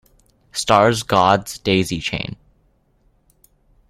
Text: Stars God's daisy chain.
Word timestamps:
Stars 0.51 1.03
God's 1.03 1.59
daisy 1.59 1.99
chain. 1.99 2.35